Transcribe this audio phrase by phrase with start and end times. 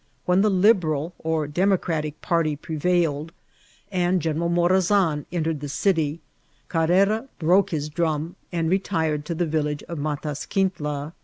[0.25, 3.31] When the LSbenl or Democratic party prerailed,
[3.91, 6.19] and Qenend McNMttan Altered the city,
[6.69, 11.13] Carrera broke im drum and retired to the Tillage of Mataequintla.